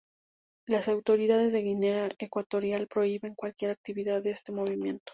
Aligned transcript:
Las 0.67 0.87
autoridades 0.87 1.53
de 1.53 1.61
Guinea 1.61 2.09
Ecuatorial 2.17 2.87
prohíben 2.87 3.35
cualquier 3.35 3.69
actividad 3.69 4.23
de 4.23 4.31
este 4.31 4.51
movimiento. 4.51 5.03